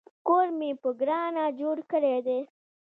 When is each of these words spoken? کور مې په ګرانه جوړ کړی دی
کور 0.27 0.47
مې 0.57 0.69
په 0.81 0.89
ګرانه 0.99 1.43
جوړ 1.59 1.77
کړی 1.91 2.17
دی 2.25 2.39